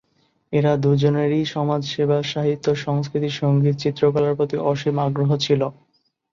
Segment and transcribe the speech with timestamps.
[0.53, 5.61] এঁরা দুজনেরই সমাজ সেবা সাহিত্য সংস্কৃতি সঙ্গীত চিত্রকলার প্রতি অসীম আগ্রহ ছিল।